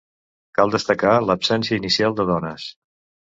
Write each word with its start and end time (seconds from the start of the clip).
Cal 0.59 0.71
destacar 0.75 1.11
l'absència 1.27 1.79
inicial 1.81 2.17
de 2.21 2.25
dones. 2.33 2.67